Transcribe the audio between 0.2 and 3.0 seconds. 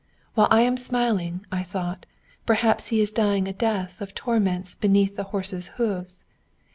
While I am smiling, I thought, perhaps